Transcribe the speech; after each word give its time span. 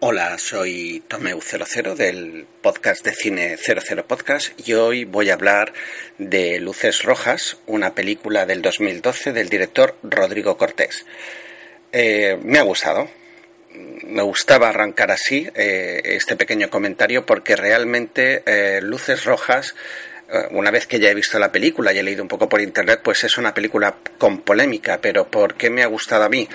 Hola, 0.00 0.38
soy 0.38 1.02
Tomeu00 1.08 1.96
del 1.96 2.46
podcast 2.62 3.04
de 3.04 3.12
cine 3.12 3.56
00 3.56 4.06
Podcast 4.06 4.52
y 4.64 4.74
hoy 4.74 5.04
voy 5.04 5.30
a 5.30 5.34
hablar 5.34 5.72
de 6.18 6.60
Luces 6.60 7.02
Rojas, 7.02 7.56
una 7.66 7.96
película 7.96 8.46
del 8.46 8.62
2012 8.62 9.32
del 9.32 9.48
director 9.48 9.96
Rodrigo 10.04 10.56
Cortés. 10.56 11.04
Eh, 11.90 12.38
me 12.44 12.60
ha 12.60 12.62
gustado, 12.62 13.10
me 13.74 14.22
gustaba 14.22 14.68
arrancar 14.68 15.10
así 15.10 15.48
eh, 15.56 16.00
este 16.04 16.36
pequeño 16.36 16.70
comentario 16.70 17.26
porque 17.26 17.56
realmente 17.56 18.44
eh, 18.46 18.80
Luces 18.80 19.24
Rojas 19.24 19.74
una 20.50 20.70
vez 20.70 20.86
que 20.86 21.00
ya 21.00 21.08
he 21.08 21.14
visto 21.14 21.38
la 21.38 21.50
película 21.50 21.90
y 21.90 21.98
he 21.98 22.02
leído 22.02 22.22
un 22.22 22.28
poco 22.28 22.50
por 22.50 22.60
internet, 22.60 23.00
pues 23.02 23.24
es 23.24 23.38
una 23.38 23.54
película 23.54 23.96
con 24.18 24.42
polémica, 24.42 25.00
pero 25.00 25.26
¿por 25.26 25.54
qué 25.54 25.70
me 25.70 25.82
ha 25.82 25.86
gustado 25.86 26.24
a 26.24 26.28
mí? 26.28 26.46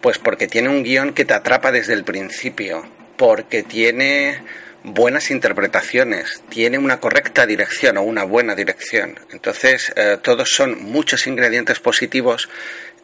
Pues 0.00 0.18
porque 0.18 0.48
tiene 0.48 0.68
un 0.68 0.82
guion 0.82 1.12
que 1.12 1.24
te 1.24 1.34
atrapa 1.34 1.72
desde 1.72 1.92
el 1.92 2.04
principio, 2.04 2.86
porque 3.16 3.62
tiene 3.62 4.40
buenas 4.82 5.30
interpretaciones, 5.30 6.42
tiene 6.48 6.78
una 6.78 7.00
correcta 7.00 7.46
dirección 7.46 7.98
o 7.98 8.02
una 8.02 8.24
buena 8.24 8.54
dirección. 8.54 9.18
Entonces, 9.30 9.92
eh, 9.96 10.16
todos 10.22 10.50
son 10.50 10.82
muchos 10.82 11.26
ingredientes 11.26 11.80
positivos 11.80 12.48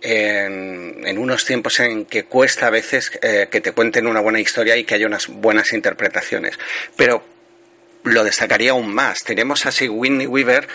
en, 0.00 1.18
unos 1.18 1.44
tiempos 1.44 1.80
en 1.80 2.06
que 2.06 2.24
cuesta 2.24 2.66
a 2.66 2.70
veces 2.70 3.10
eh, 3.22 3.48
que 3.50 3.60
te 3.60 3.72
cuenten 3.72 4.06
una 4.06 4.20
buena 4.20 4.40
historia 4.40 4.76
y 4.76 4.84
que 4.84 4.94
haya 4.94 5.06
unas 5.06 5.28
buenas 5.28 5.72
interpretaciones. 5.72 6.58
Pero 6.96 7.24
lo 8.04 8.24
destacaría 8.24 8.70
aún 8.70 8.94
más. 8.94 9.24
Tenemos 9.24 9.66
a 9.66 9.70
Whitney 9.90 10.26
Weaver 10.26 10.68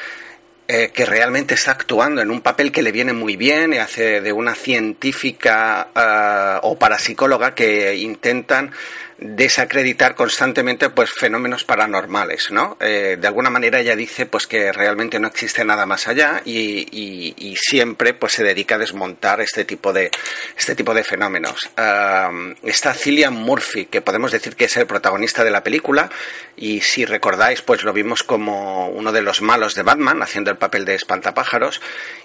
eh, 0.74 0.90
que 0.94 1.06
realmente 1.06 1.56
está 1.56 1.72
actuando 1.72 2.22
en 2.22 2.32
un 2.32 2.40
papel 2.40 2.72
que 2.72 2.82
le 2.82 2.94
viene 2.94 3.12
muy 3.12 3.36
bien 3.36 3.74
y 3.74 3.78
hace 3.78 4.22
de 4.22 4.32
una 4.32 4.56
científica 4.56 5.90
uh, 5.94 6.66
o 6.66 6.80
parapsicóloga 6.80 7.54
que 7.54 7.94
intentan 7.98 8.72
desacreditar 9.22 10.16
constantemente 10.16 10.90
pues 10.90 11.12
fenómenos 11.12 11.64
paranormales 11.64 12.50
no 12.50 12.76
eh, 12.80 13.18
de 13.22 13.28
alguna 13.28 13.52
manera 13.52 13.80
ella 13.80 13.96
dice 13.96 14.26
pues 14.26 14.48
que 14.48 14.72
realmente 14.72 15.20
no 15.20 15.28
existe 15.28 15.64
nada 15.64 15.86
más 15.86 16.08
allá 16.08 16.42
y, 16.44 17.56
siempre 17.62 18.14
pues 18.14 18.34
se 18.34 18.44
dedica 18.44 18.76
a 18.76 18.78
desmontar 18.80 19.40
este 19.42 19.66
tipo 19.66 19.94
de 19.94 20.10
este 20.58 20.74
tipo 20.74 20.94
de 20.94 21.04
fenómenos. 21.04 21.70
Uh, 21.78 22.54
está 22.64 22.94
Cillian 22.94 23.34
Murphy 23.34 23.86
que 23.86 24.02
podemos 24.02 24.32
decir 24.32 24.56
que 24.56 24.66
es 24.66 24.78
el 24.78 24.88
protagonista 24.88 25.44
de 25.44 25.52
la 25.52 25.64
película 25.64 26.10
y 26.56 26.82
si 26.82 27.06
recordáis 27.06 27.62
pues 27.62 27.84
lo 27.84 27.94
vimos 27.94 28.24
como 28.24 28.90
uno 28.90 29.12
de 29.12 29.22
los 29.22 29.42
malos 29.42 29.76
de 29.76 29.84
Batman 29.84 30.24
haciendo 30.24 30.50
el 30.50 30.58
papel 30.58 30.86
de 30.86 30.96
espantapájaros 30.96 31.82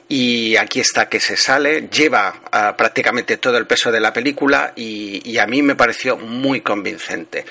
y 0.09 0.57
aquí 0.57 0.81
está 0.81 1.09
que 1.09 1.21
se 1.21 1.37
sale 1.37 1.89
lleva 1.89 2.35
uh, 2.47 2.77
prácticamente 2.77 3.37
todo 3.37 3.59
el 3.59 3.67
peso 3.67 3.93
de 3.93 4.01
la 4.01 4.13
película 4.13 4.73
y, 4.75 5.21
y 5.31 5.39
a 5.39 5.47
mí 5.47 5.61
me 5.63 5.75
pareció 5.75 6.17
muy 6.17 6.63
convincente 6.63 6.86
convincente. 6.87 7.45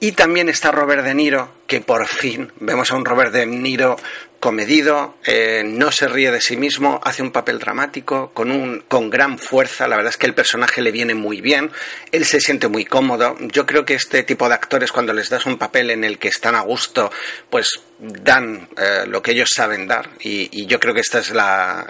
Y 0.00 0.12
también 0.12 0.48
está 0.48 0.70
Robert 0.70 1.04
De 1.04 1.14
Niro, 1.14 1.54
que 1.66 1.80
por 1.80 2.06
fin 2.06 2.52
vemos 2.60 2.90
a 2.90 2.96
un 2.96 3.04
Robert 3.04 3.32
De 3.32 3.46
Niro 3.46 3.96
comedido, 4.38 5.16
eh, 5.24 5.62
no 5.64 5.92
se 5.92 6.08
ríe 6.08 6.32
de 6.32 6.40
sí 6.40 6.56
mismo, 6.56 7.00
hace 7.04 7.22
un 7.22 7.30
papel 7.30 7.60
dramático, 7.60 8.32
con, 8.34 8.50
un, 8.50 8.80
con 8.88 9.08
gran 9.08 9.38
fuerza, 9.38 9.86
la 9.86 9.96
verdad 9.96 10.10
es 10.10 10.16
que 10.16 10.26
el 10.26 10.34
personaje 10.34 10.82
le 10.82 10.90
viene 10.90 11.14
muy 11.14 11.40
bien, 11.40 11.70
él 12.10 12.24
se 12.24 12.40
siente 12.40 12.66
muy 12.66 12.84
cómodo, 12.84 13.36
yo 13.40 13.64
creo 13.66 13.84
que 13.84 13.94
este 13.94 14.24
tipo 14.24 14.48
de 14.48 14.54
actores 14.54 14.90
cuando 14.90 15.12
les 15.12 15.30
das 15.30 15.46
un 15.46 15.58
papel 15.58 15.90
en 15.90 16.02
el 16.02 16.18
que 16.18 16.28
están 16.28 16.56
a 16.56 16.60
gusto, 16.60 17.10
pues 17.48 17.68
dan 17.98 18.68
eh, 18.76 19.04
lo 19.06 19.22
que 19.22 19.30
ellos 19.30 19.50
saben 19.54 19.86
dar. 19.86 20.10
Y, 20.20 20.48
y, 20.50 20.66
yo 20.66 20.80
creo 20.80 20.92
que 20.92 21.00
esta 21.00 21.20
es 21.20 21.30
la 21.30 21.86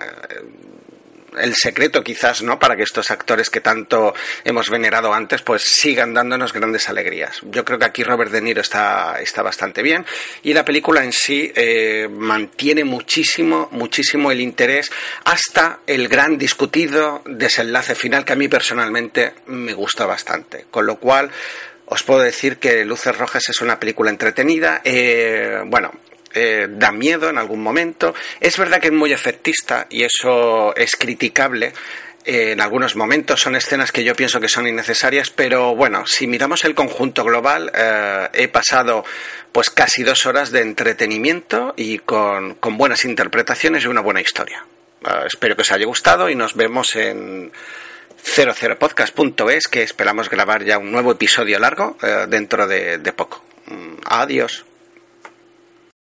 el 1.39 1.55
secreto 1.55 2.03
quizás, 2.03 2.43
¿no? 2.43 2.59
Para 2.59 2.77
que 2.77 2.83
estos 2.83 3.11
actores 3.11 3.51
que 3.51 3.61
tanto 3.61 4.15
hemos 4.45 4.71
venerado 4.71 5.13
antes, 5.13 5.43
pues 5.43 5.63
sigan 5.63 6.15
dándonos 6.15 6.53
grandes 6.53 6.89
alegrías. 6.89 7.41
Yo 7.43 7.65
creo 7.65 7.79
que 7.79 7.87
aquí 7.87 8.03
Robert 8.03 8.31
De 8.31 8.41
Niro 8.41 8.61
está, 8.61 9.17
está 9.21 9.43
bastante 9.43 9.83
bien 9.83 10.05
y 10.43 10.53
la 10.53 10.65
película 10.65 11.05
en 11.05 11.13
sí 11.13 11.53
eh, 11.55 12.09
mantiene 12.11 12.85
muchísimo, 12.85 13.69
muchísimo 13.73 14.31
el 14.31 14.41
interés 14.41 14.91
hasta 15.25 15.81
el 15.87 16.09
gran 16.09 16.39
discutido 16.39 17.23
desenlace 17.27 17.95
final 17.95 18.25
que 18.25 18.33
a 18.33 18.37
mí 18.37 18.49
personalmente 18.49 19.35
me 19.47 19.75
gusta 19.75 20.07
bastante. 20.07 20.67
Con 20.71 20.87
lo 20.87 20.97
cual, 20.97 21.31
os 21.87 22.03
puedo 22.03 22.21
decir 22.21 22.59
que 22.59 22.85
Luces 22.85 23.17
Rojas 23.17 23.49
es 23.49 23.61
una 23.61 23.79
película 23.79 24.11
entretenida. 24.11 24.81
Eh, 24.85 25.61
bueno, 25.67 25.93
eh, 26.35 26.69
da 26.71 26.93
miedo 26.93 27.29
en 27.29 27.39
algún 27.39 27.63
momento. 27.63 28.15
Es 28.41 28.57
verdad 28.59 28.81
que 28.81 28.89
es 28.89 28.93
muy 28.93 29.13
efectista 29.13 29.87
y 29.91 30.05
eso 30.05 30.75
es 30.77 30.97
criticable. 30.97 31.73
Eh, 32.25 32.53
en 32.53 32.61
algunos 32.61 32.95
momentos 32.95 33.41
son 33.41 33.57
escenas 33.57 33.91
que 33.91 34.05
yo 34.05 34.15
pienso 34.15 34.41
que 34.41 34.49
son 34.49 34.67
innecesarias, 34.67 35.31
pero 35.31 35.75
bueno, 35.75 36.07
si 36.07 36.27
miramos 36.27 36.65
el 36.65 36.75
conjunto 36.75 37.25
global, 37.25 37.71
eh, 37.75 38.29
he 38.35 38.49
pasado 38.49 39.05
pues 39.51 39.71
casi 39.71 40.03
dos 40.03 40.27
horas 40.27 40.51
de 40.53 40.61
entretenimiento 40.61 41.75
y 41.77 41.99
con, 41.99 42.55
con 42.55 42.77
buenas 42.79 43.05
interpretaciones 43.05 43.85
y 43.85 43.89
una 43.89 44.01
buena 44.01 44.21
historia. 44.21 44.65
Espero 45.27 45.57
que 45.57 45.63
os 45.63 45.73
haya 45.73 45.85
gustado 45.85 46.31
y 46.31 46.37
nos 46.37 46.55
vemos 46.55 46.95
en 46.95 47.51
00podcast.es, 48.25 49.67
que 49.67 49.83
esperamos 49.83 50.31
grabar 50.31 50.65
ya 50.65 50.79
un 50.79 50.93
nuevo 50.93 51.11
episodio 51.11 51.59
largo 51.59 51.97
dentro 52.29 52.69
de, 52.69 52.99
de 52.99 53.13
poco. 53.13 53.43
Mm, 53.67 53.97
adiós. 54.05 54.65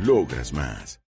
Logras 0.00 0.52
más. 0.52 1.00